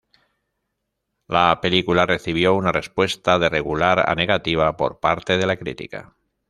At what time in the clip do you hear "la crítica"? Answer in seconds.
5.45-6.15